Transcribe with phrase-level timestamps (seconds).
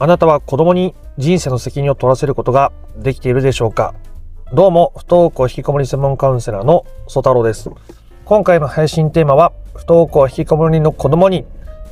[0.00, 3.96] あなたは子供に人生の責任を取らせることができているでしょうか？
[4.52, 7.68] どうも、不登校引きこもり専門カウンセラーの曽太郎です。
[8.24, 11.44] 今回の配信テーマは、不登校引きこもりの子供に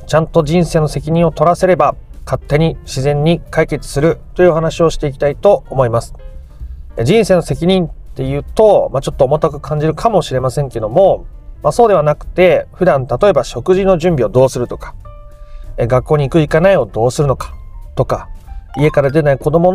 [0.07, 6.13] ちゃんと人生の責任を取らせれば勝手に自然に解決するという話をしていきたいと思います。
[7.03, 11.25] 人生の責任っていうと、まあ、ちょっと重たく感じるかもしれませんけども、
[11.61, 14.95] まあ、そうではなくて、普段例えば食事の準備をどうするとか、
[15.77, 17.56] 学校に行く行かないをどうするのか
[17.97, 18.29] とか、
[18.77, 19.73] 家から出ない子供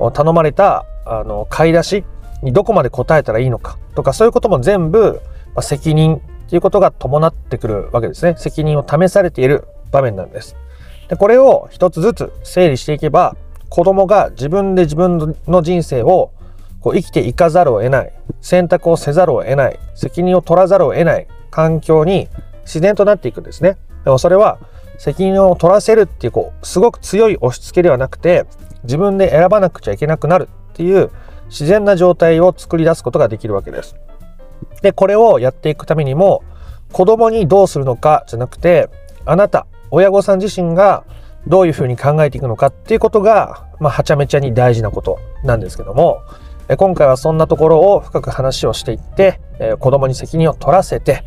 [0.00, 2.04] の頼まれたあの買い出し
[2.42, 5.20] にどこまで答えたらいいのかとか、そういうことも全部、
[5.54, 6.20] ま、責任っ
[6.50, 8.34] ていうことが伴ってくるわけですね。
[8.36, 10.56] 責任を試されている場面なんです。
[11.08, 13.36] でこれを一つずつ整理していけば、
[13.68, 16.32] 子供が自分で自分の人生を
[16.80, 22.28] こう生きていかざるを得ない、選択をせざるを得ない、責任を取らざるを得ない環境に
[22.64, 23.76] 自然となっていくんですね。
[24.04, 24.58] でもそれは
[24.98, 28.46] 責任を取らせるっていうこうすごく強い押し付けではなくて
[28.84, 31.10] 自分で選ばなくちゃいけなくなるっていう
[31.48, 33.96] 自然な状態を作り出すことができるわけです。
[34.82, 36.42] でこれをやっていくためにも
[36.92, 38.88] 子供にどうするのかじゃなくて
[39.24, 41.04] あなた親御さん自身が
[41.46, 46.22] どういうふうに考えていくのかっていうことが、まあ、はちゃめちゃに大事なことなんですけども
[46.78, 51.22] 今回はそんなところを深く話をしていって、え子供に責任を取らせて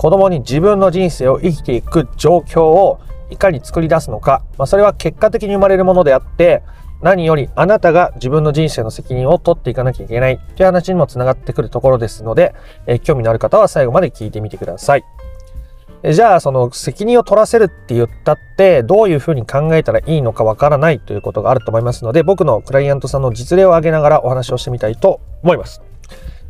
[0.00, 6.62] 子供に自分の人生を生きていく状況をいかに作り出すのか、まあ、それは結果的に生まれるものであって、
[7.02, 12.54] 何よりあなたが自分の人生の責任を取っていかなきゃいけないという話にもつながってくるところですので、
[12.86, 15.04] え興味のある方は最後まで聞いてみてください。
[16.02, 25.82] えじゃあ、その責任を取らせるって言ったって、どういうふうに考えたらいいのかわからないということがあると思いますので、僕のクライアントさんの実例を挙げながらお話をしてみたいと思います。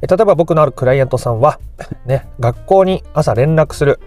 [0.01, 1.59] 例えば僕のあるクライアントさんは、
[2.07, 4.01] ね、学校に朝連絡する、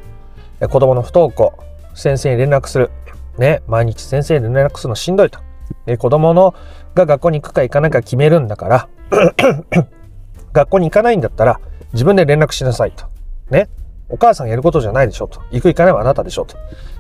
[0.70, 1.54] 子供の不登校、
[1.94, 2.90] 先生に連絡する。
[3.38, 5.40] ね、毎日先生に連絡するのしんどいと。
[5.86, 6.54] で、子供の
[6.96, 8.88] が学校に行くか行かないか決めるんだから、
[10.54, 11.60] 学校に行かないんだったら
[11.94, 13.06] 自分で連絡しなさいと。
[13.50, 13.70] ね。
[14.10, 15.42] お母さんやることじゃないでしょと。
[15.52, 16.56] 行く行かないはあなたでしょと。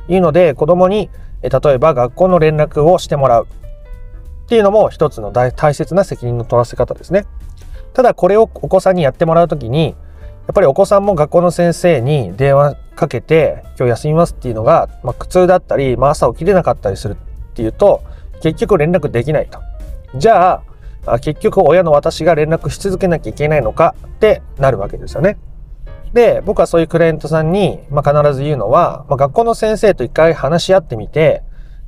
[0.08, 1.10] いうので、子供に、
[1.42, 3.48] 例えば学校の連絡をしてもらう。
[4.46, 7.26] っていうのも一つの大切な責任の取らせ方ですね。
[7.94, 9.96] ただこれをお子さんにやってもらうときに、
[10.46, 18.04] やっぱりお子さんも学校の先生に電話かけて今日休みますっていうのが、まあ、苦痛だったり、まあ、朝起きれなかったりするっていうと
[18.42, 19.60] 結局連絡できないと。
[20.16, 20.62] じゃ
[21.06, 25.38] あ結局親の私が連絡し続けなきゃいけないのかってなるわけですよね。
[26.14, 31.42] で僕はそういうクライアントさんに、まあ、必ず言うのは、まあ、学校の先生と一回話し合ってみて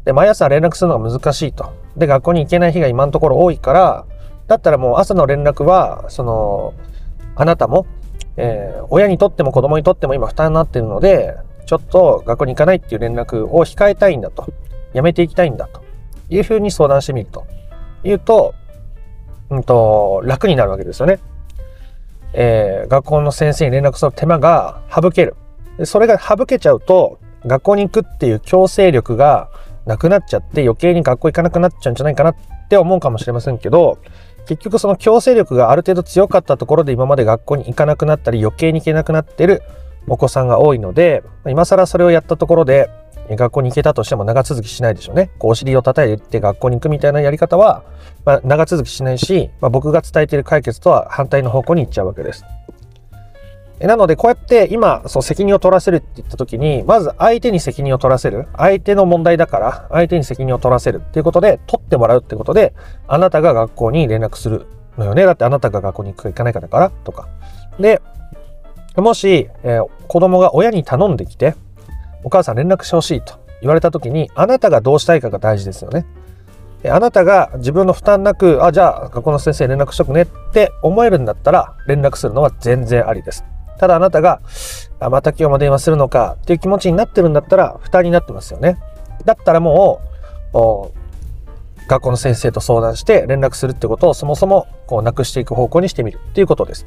[0.05, 1.73] で毎朝連絡するのが難しいと。
[1.97, 4.05] で学校に行けない日が今のところ多いから
[4.47, 6.73] だったらもう朝の連絡はその
[7.35, 7.85] あなたも
[8.37, 14.47] えー、親にとっても子供にとっても今負担になっているので、ちょっと学校に行かないっていう連絡を控えたいんだと、
[14.93, 15.81] やめていきたいんだと
[16.29, 17.45] いうふうに相談してみると
[18.03, 18.53] いうと、
[19.49, 21.19] うんと、楽になるわけですよね。
[22.33, 25.35] えー、学校の先生に連絡する手間が省ける。
[25.85, 29.49] それが省けちゃうと、学校に行くっていう強制力が
[29.85, 32.35] なくなっちゃって余計に学校行かなくなっちゃうんじゃないかなっ
[32.69, 33.99] て思うかもしれませんけど、
[34.45, 39.61] 結局その強制力がある程度強かったところで今まで学校に行かなくなったり余計に行けなくなってる
[40.07, 42.89] お子さんが多いので今更それをやったところで
[43.29, 45.31] 学校に行けたとしても長続きしないでしょうね。
[45.39, 47.83] こうお尻を叩いて学校に行くみたいなやり方は、
[48.23, 52.45] まあ、長続きしないし、まあ、僕が伝えている解決とは反対の方向に行っちゃうわけです。
[53.79, 58.47] なので、こうやって今、そう責任を取らせるって言った時に、まず相手に責任を取らせる。
[58.55, 62.73] 相手の問題だから、相手に責任を取らせるっていうことで、取ってもらうってことで、
[63.07, 64.65] あなたが学校に連絡する
[64.97, 65.25] のよね。
[65.25, 67.27] だってあなたが学校に行くか行かないかだから、とか。
[67.77, 68.01] で、
[68.95, 71.55] もし、えー、子供が親に頼んできて、
[72.23, 76.05] お母さん連絡してほしいと言われた時に、あなたがどうしたいかが大事ですよね。
[76.89, 83.43] あなたが自分の負担なく、あ、じゃあ学校の先生連絡しとくねって思えるんだったら連絡するのは全然ありです。
[83.79, 84.41] ただあなたが、
[84.99, 88.77] あまた今日も電話するのかっていう気持ちになってるんだったら負担になってますよね。
[89.25, 90.01] だったらも
[90.53, 90.91] う、
[91.87, 96.85] 学校の先生と相談して連絡するってことをそもそもこうなくしていく方向にしてみるっていうことです。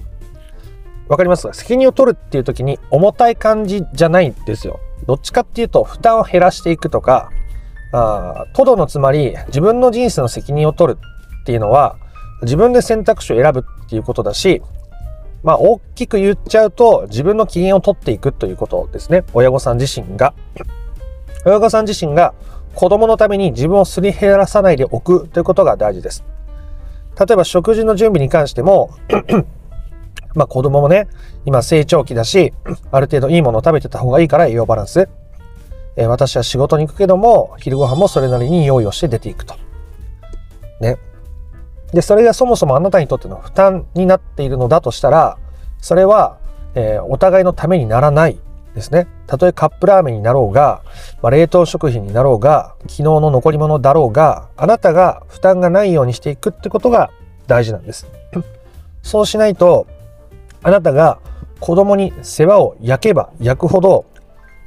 [1.09, 1.55] わかりますか？
[1.55, 4.81] 責任を取るっていう時に重たい感じじゃないんですよ。
[5.07, 7.31] どっちかっていうと負担を減らしていくとか、
[7.93, 11.97] あトドのつまり自分の人生の責任を取るっていうのは
[12.43, 14.63] 自分で選択肢を選ぶっていうことだし
[15.43, 19.25] まあ、大きく言っちゃうと、自分の機嫌を取っていくということですね。
[19.35, 20.35] 親御さん自身が。
[21.45, 22.35] 親御さん自身が
[22.75, 26.25] 子供のために自分をすり減らさないでおくということが大事です。
[27.19, 28.91] 例えば食事の準備に関しても
[30.35, 31.09] まあ子供もね、
[31.45, 32.53] 今成長期だし、
[32.91, 35.09] ある程度いいものを食べてた方がいいから栄養バランス。
[35.97, 39.57] え私は仕事に行くけども、昼ご飯もそれなりに用意をして出ていくと。
[40.81, 40.99] ね。
[41.93, 45.39] で、それがそもそもあなたにとっての負担になっているのだとしたら、
[45.81, 46.39] それは、
[46.75, 48.39] えー、お互いのためにならない
[48.75, 49.07] ですね。
[49.27, 50.83] たとえカップラーメンになろうが、
[51.23, 57.11] まあ、冷凍食品になろうが、昨日の残り物だろうが、あなたが負担がないようにしていくってことが
[57.47, 58.07] 大事なんです。
[59.03, 59.87] そうしないと、
[60.63, 61.19] あなたが
[61.61, 64.05] 子供に世話を焼けば焼くほど、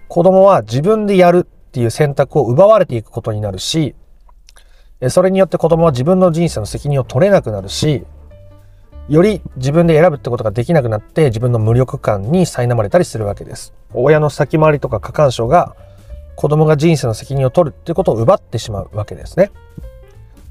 [0.07, 3.95] 子供は自分でやるっていう選択を奪われていくことになるし、
[5.09, 8.05] それによって子供は自分の人生の責任を取れなくなるし、
[9.09, 13.73] より自分で選ぶってことができなくなって自分の無力感に苛まれたりするわけです。
[13.93, 15.75] 親の先回りとか過干渉が
[16.35, 19.51] 子供が人生の責任を取るってことを奪ってしまうわけですね。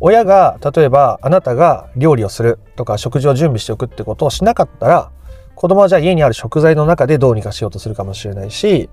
[0.01, 5.11] 親が例えばあなたが料理をするとか食事を準備しておくってことをしなかったら
[5.55, 8.89] 子供はじゃあ家にある食材の中でどうにかしようとするかもしれないし、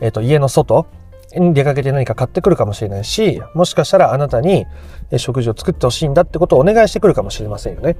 [0.00, 0.86] えっ、ー、と家の外
[1.34, 4.66] 出かけて何か買ってくるかもしれないしもしかしたらあなたに
[5.16, 7.96] 食事を作ってほしいんだってことをお願いしてくるかもしれませんよね。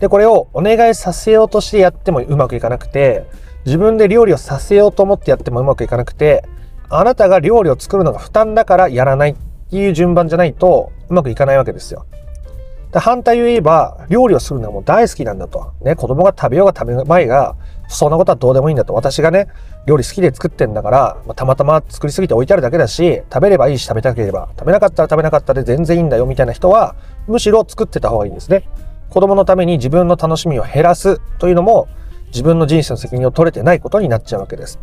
[0.00, 3.24] でこれをお願いさせようとしてやってもうまくいかなくて
[3.64, 6.44] 自分で料理をさせようと思ってやってもうまくいかなくて
[6.88, 9.34] あなたが料理を作るのが負担だからやらないっ
[9.70, 12.06] ていう順番じゃないとうまくいかないわけですよ。
[12.92, 15.72] で反対を言えば、料理をするのはもう大好きなんだと。
[15.80, 17.56] ね、子供が食べようが食べまいが、
[17.94, 18.94] そんなことはどうでもいいんだと。
[18.94, 19.48] 私がね、
[19.86, 26.96] 料理好きで作ってんだから、まあ、たまたま作りすぎて置いてあるだけだし、食べればいいし食べたければ、食べなかったら食べなかったで全然いいんだよみたいな人は、
[27.26, 28.68] むしろ作ってた方がいいんですね。
[29.10, 31.88] 子供のために自分の楽しみを減らすというのも、
[32.28, 34.78] 自分の人生の責任を取れてないことになっちゃうわけです。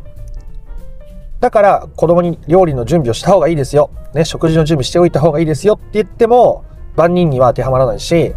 [1.40, 3.92] だから子供に料理の準備をした方がいいですよ。
[4.14, 6.66] ね、食事の準備しておいた方がいいですよって言っても、
[6.96, 8.36] 万人には当てはまらないし、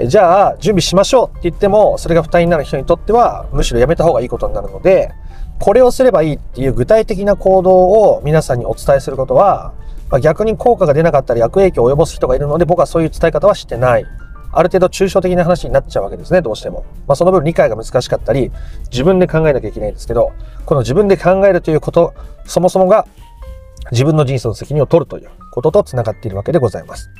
[0.00, 5.12] じゃあ準備しましょうって言っても、それが負担になる人にとっては、むしろやめた方がいいことになるので、
[5.60, 9.72] これをすればいいっていう具体的な行動を皆さんにお伝えすることは、
[10.10, 14.04] まあ、逆に効果が出なかったり悪影響を及ぼす人がいるので、僕はそういう伝え方はしてない。
[14.56, 16.84] ある程度抽象的な話になっちゃうわけですね、どうしても。
[17.06, 18.50] まあ、その分理解が難しかったり、
[18.90, 20.32] 自分で考えなきゃいけないんですけど、
[20.66, 22.14] この自分で考えるということ、
[22.46, 23.06] そもそもが
[23.90, 27.10] 自分の人生の責任を取るということと繋がっているわけでございます。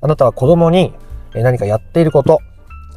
[0.00, 0.94] あなたは子供に
[1.34, 2.40] 何かやっていること、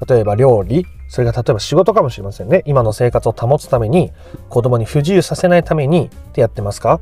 [0.08, 2.64] 例えば料理、それが例えば仕事かもしれませんね。
[2.66, 4.12] 今の生活を保つために、
[4.50, 7.00] 子供に不自由させないためにってやってますか？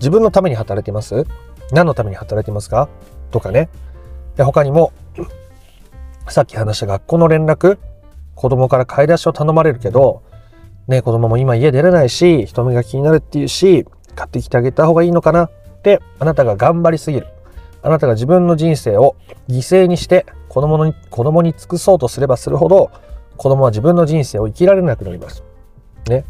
[0.00, 1.24] 自分のために働いてます？
[1.72, 2.88] 何のために働いてますか？
[3.30, 3.70] とかね。
[4.36, 4.92] で他にも、
[6.28, 7.78] さっき話した学校の連絡、
[8.34, 10.22] 子供から買い出しを頼まれるけど、
[10.88, 15.44] ね、子供も今家出れないし、人目が気になるっていうし、買ってきてあげた方がいいのかな？
[15.44, 15.50] っ
[15.82, 17.28] て、あなたが頑張りすぎる。
[17.84, 19.14] あなたが自分の人生を
[19.48, 22.90] 犠牲にして子供に、子供に尽くそうとすればするほど、
[23.36, 25.44] 子供は自分の人生を生きられなくなります。
[26.08, 26.24] ね。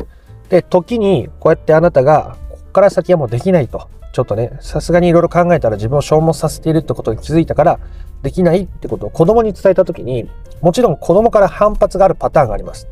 [0.48, 3.88] で、時に、こうやってあなたが、ここから先はもうできないと。
[4.12, 7.78] ちょっとね、さすがにいろいろ考えたら自分を消耗させているってことに気づいたから、
[8.22, 10.28] できないってことを子供に伝えた時に、
[10.60, 12.88] もちろん子供から反発があるパターンがあります。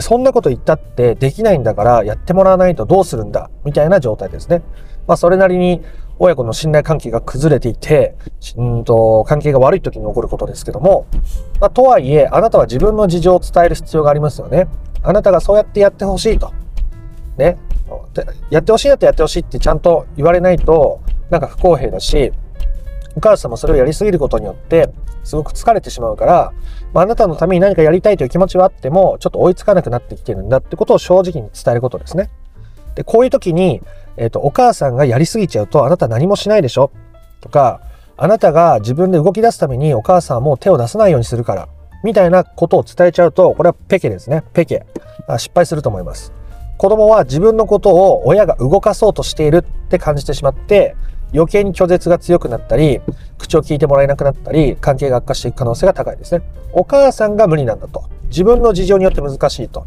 [0.00, 4.62] そんなこと言ったってできないんだからやってもらわないとどうするんだみたいな状態ですね。
[5.08, 5.82] まあそれなりに
[6.20, 8.14] 親子の信頼関係が崩れていて、
[8.56, 11.06] うんと関係が悪い時に起こることですけども、
[11.60, 14.68] まあ、とはいえあなたは自分の事情を伝える必要がありますよね。
[15.02, 16.52] あなたがそうやってやってほしいと。
[17.36, 17.56] ね。
[18.50, 21.00] やってほしいなってやってほしいってちゃんと言われないと
[21.30, 22.32] なんか不公平だし、
[23.16, 24.90] お母さんもそれをやりすぎることによって、
[25.24, 26.52] すごく疲れてしまうから、
[26.92, 32.30] まあ、あなたのために何かやりたいという気持ちはあっても、ちょっと追いつかなくなってきてるんだってことを正直に伝えることですね。
[32.98, 33.80] で、こういう時に、
[34.16, 36.90] えっ、ー、と、お母さんがやりすぎちゃうと、あなた何もしないでしょ？
[37.40, 37.80] とか、
[38.16, 41.68] あなたが自分で動き出すためにお母さんはもう手を出さないようにするから、
[42.02, 44.42] みたいなことを伝えちゃうと、これはペケですね。
[44.52, 44.84] ペケ。
[45.38, 46.32] 失敗すると思います。
[46.76, 50.96] 子供は自分のことを親が動かそうとしているって感じてしまって、
[51.32, 53.00] 余計に拒絶が強くなったり、
[53.38, 56.42] 口を聞いてもらえなくなったり、関係が悪化していく可能性が高いですね。
[56.72, 58.02] お母さんが無理なんだと。
[58.30, 59.86] 自分の事情によって難しいと。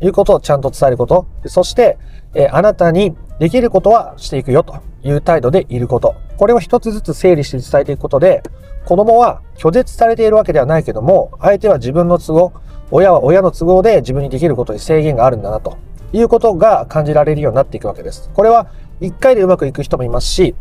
[0.00, 1.26] いうことをちゃんと伝えること。
[1.46, 1.98] そして、
[2.34, 6.14] えあなたにできることはしていくよという態度でいること。
[6.36, 8.42] これを一つずつ整理して伝えていくことで、
[8.84, 12.52] 子供は拒絶されているわけではないけども、相手は自分の都合、
[12.90, 15.76] 親は親の都合で自分にできることに制限があるんだなと
[16.12, 18.30] いうことが感じられるようになっていくわけです。
[18.32, 18.68] これは
[19.00, 20.54] 一回でうまくいく人もいますし、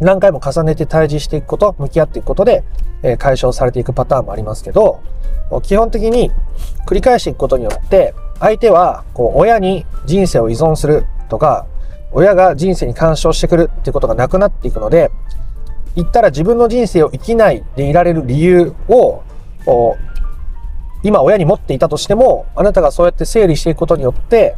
[0.00, 2.64] 何回も重ねて対峙していくこと、向き合っていくことで、
[3.02, 5.00] え解消されていくパターンもありますけど、
[5.62, 6.30] 基本的に
[6.86, 11.66] 繰り返していくことによって、相手はこう親に人生を依存するとか、
[12.12, 15.10] 親が人生に干渉してくるっていうことがなくなっていくので、
[15.96, 19.22] 言ったら自分の人生を生きないでいられる理由を、
[21.02, 24.56] 今親に持っていたとしても、あなたがそうやって整理していくことによって、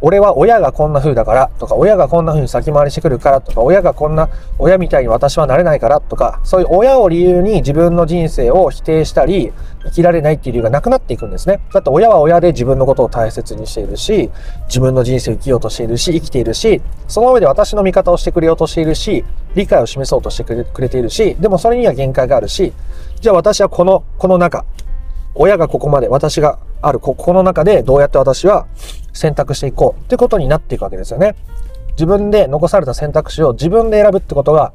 [0.00, 9.52] 俺は親がこんな風だからとか、親がこんな風に先回りしてくるからとか、親がこんな、親みたいに私はなれないからとか、そういう親を理由に自分の人生を否定したり、
[9.84, 11.60] 生きられないっていう理由がなくなっていくんですね。
[11.72, 14.30] だって親は親で自分のことを大切にしているし、
[14.66, 19.24] 自分の人生を生きようとしているし、生きているし、その上で私の味方をしてくれようとしているし、
[19.54, 22.72] 理解を示そうとしてくれているし、でもそれには限界があるし、
[23.20, 24.64] じゃあ私はこの、この中、
[25.34, 28.66] 親がここまで、私がある、ここの中でどうやって私は
[29.14, 31.34] 選択していこうってことになっていくわけですよね。
[31.92, 34.72] 自分で残された選択肢を自分で選ぶってことが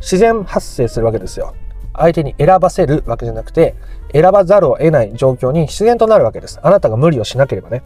[0.00, 1.54] 自然発生するわけですよ。
[1.94, 3.74] 相手に選ばせるわけじゃなくて、
[4.12, 6.60] 選ばざるを得ない状況に自然となるわけです。
[6.62, 7.82] あなたが無理をしなければね。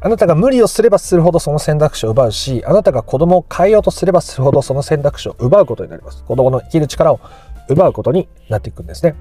[0.00, 6.22] あなたが無理をすればするほどその選択肢を奪うし、あなたが子供を変えようとすればするほどその選択肢を奪うことになります。
[6.24, 7.20] 子供の生きる力を
[7.68, 9.16] 奪うことになっていくんですね。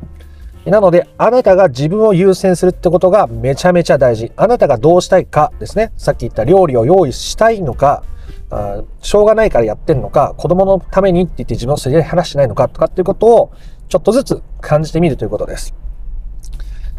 [0.66, 4.32] なので、あなたが自分を優先するってことがめちゃめちゃ大事。
[4.36, 5.92] あなたがどうしたいかですね。
[5.96, 8.04] さっき言った料理を用意したいのか、
[8.50, 13.52] あしょうがないからやってんのか、子供のためにって言って自分をすり減らしてないのかとかっていうことを
[13.90, 15.76] ちょっとずつ感じてみるということです。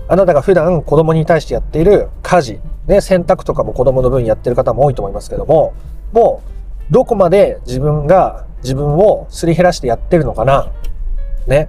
[0.09, 5.75] あなたが普段子供に対してやっている家事、ね、洗濯とかも子供の分やってる方も多いと思いますけども、
[6.13, 6.43] も
[6.89, 10.71] うどこまで自分が自分をすり減らしてやってるのかな
[11.49, 11.69] ね。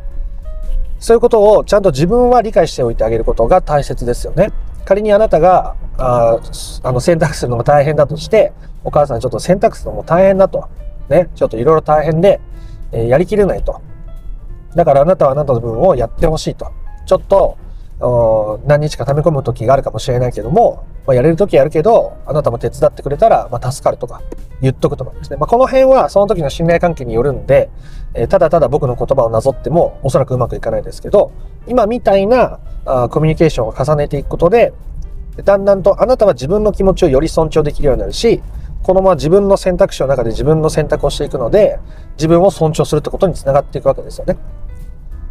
[0.99, 4.51] そういうことをちゃんと自分は理解しておいてあげることが大切ですよね。
[4.85, 6.39] 仮にあなたが、あ
[6.83, 10.69] あの選択するのが大変だとして、お母さんちょっと選択するのも大変だと。
[11.09, 11.29] ね。
[11.35, 12.39] ちょっといろいろ大変で、
[12.91, 13.81] えー、やりきれないと。
[14.75, 16.71] だからあなたはあなたの分をやってほしいと。
[17.05, 17.57] ちょっと、
[17.99, 24.21] 何日か溜め込む時があるかもしれないけども、まあ、やれる時やるけど、あなたも手伝ってくれたら、まあ、助かるとか、
[24.61, 25.37] 言っとくとかですね。
[25.37, 27.69] まあ、この辺はその時の信頼関係によるんで、
[28.13, 31.31] えー、ただただ僕の言葉をなぞっても、おそらくうまくいかないですけど、
[31.65, 34.73] 今みたいなあコミュニケーションを重ねていくことで、
[35.43, 38.41] だんだんとあなたは自分の気持ちをより尊重できるようになるし、
[38.83, 41.79] このまま自分の選択肢の中で自分の選択をしていくので、
[42.15, 44.37] 自分を尊重するってことにつながっていくわけですよね。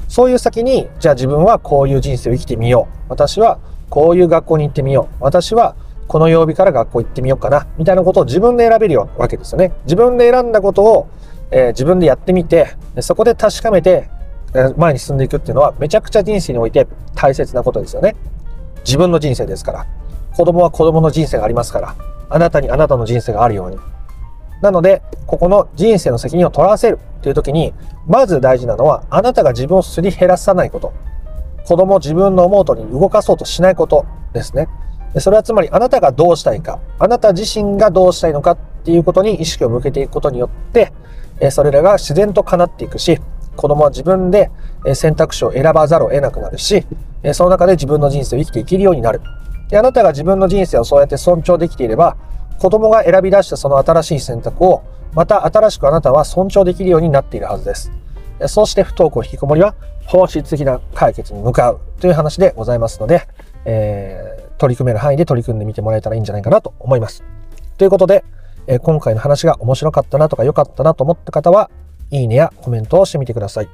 [0.09, 2.97] そういう先に、じゃあ自分はこういう人生を生きてみよう。
[3.09, 3.59] 私は
[3.91, 5.25] こういう学校に行ってみよう。
[5.25, 5.75] 私は
[6.07, 7.67] この曜日から学校行ってみようかな。
[7.79, 9.73] みたいなことを自分で選べるよわけですよね。
[9.85, 11.09] 自分で選んだことを、
[11.51, 14.09] えー、自分でやってみて、そこで確かめて、
[14.55, 18.17] え、前に進んでいくっていうのはめちゃくちゃ人生において大切なことですよね。
[18.85, 19.87] 自分の人生ですから。
[20.37, 21.95] 子供は子供の人生がありますから。
[22.29, 23.79] あなたにあなたの人生があるように。
[24.63, 27.75] なので、ここの人生の責任を取らせるという時に、
[28.07, 30.93] まず大事なのは、あなたが自分をすり減らさないこと。
[31.65, 34.69] 子供を自分の思う通りに動かそうとしないことですね。
[35.19, 40.93] それはつまり、あなたがどうしたいか、あなた自身がどうしたいのかっていうことに意識を向けていくことによって、
[41.51, 43.19] それらが自然と叶っていくし、
[43.57, 44.51] 子供は自分で
[44.95, 46.87] 選択肢を選ばざるを得なくなるし、
[47.33, 49.21] その中で自分の人生を生きていけるようになる。
[49.69, 52.17] であなたが自分の人生をそうやって尊重できていれば、
[52.59, 54.83] 子供が選び出したその新しい選択を、
[55.15, 57.91] また新しくあなたは尊重できるようになっているはずです。
[58.49, 63.27] そして不登校引きこもりは本質的な解決に向かうという話でございますので、
[63.65, 67.25] えー、取り組める範囲で取り組んでみてもらえたらいいんじゃないかなと思います。
[67.79, 68.25] ということで、
[68.67, 71.71] えー、今回の話が面白かったなとか良かったなと思った方は、
[72.11, 73.69] いいねやコメントをしてみてください。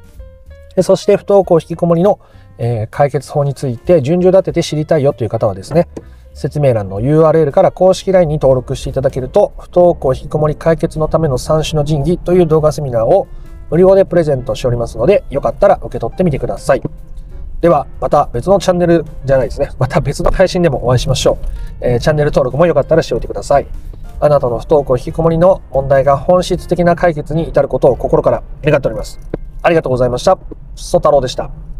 [0.81, 2.19] そして不登校引きこもりの、
[2.57, 5.89] えー、解決法について順序立てて知りたいよという方はですね、
[6.35, 13.29] 説明欄の URL から公式 LINE に登録していただけると、不登校引きこもり解決のための三種の神器という動画セミナーを
[13.71, 16.83] 無料でプレゼントしておりますので、よかったら受け取ってみてください。
[17.61, 19.71] では、また別のチャンネルじゃないですね。
[19.79, 21.47] また別の配信でもお会いしましょう。
[21.81, 23.67] えー、チャンネル登録もよかったらしておいてください。
[24.21, 29.21] あなたの不登校引きこもりの問題が本質的な解決に至ることを心から願っております。
[29.63, 30.39] ありがとうございました。
[30.75, 31.72] ソ太郎でした。